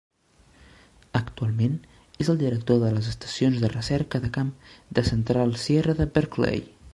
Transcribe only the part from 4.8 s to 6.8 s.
de Central Sierra de Berkeley.